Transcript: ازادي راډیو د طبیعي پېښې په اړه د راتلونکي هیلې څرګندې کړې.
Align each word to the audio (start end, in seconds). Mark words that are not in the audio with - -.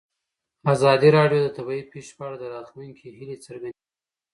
ازادي 0.73 1.09
راډیو 1.17 1.39
د 1.43 1.47
طبیعي 1.57 1.83
پېښې 1.91 2.13
په 2.17 2.23
اړه 2.27 2.37
د 2.39 2.45
راتلونکي 2.55 3.05
هیلې 3.17 3.37
څرګندې 3.45 3.79
کړې. 3.85 3.87